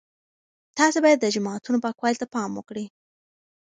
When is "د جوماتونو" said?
1.21-1.81